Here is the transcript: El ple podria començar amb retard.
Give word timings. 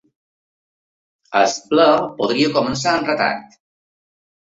El 1.41 1.53
ple 1.73 1.85
podria 2.21 2.49
començar 2.55 2.95
amb 2.95 3.11
retard. 3.13 3.53